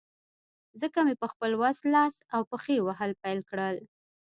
[0.81, 3.75] ځکه مې په خپل وس، لاس او پښې وهل پیل کړل.